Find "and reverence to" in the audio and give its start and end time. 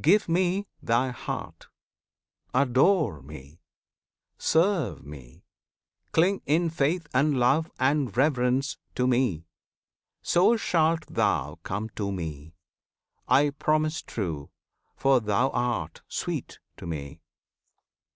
7.78-9.06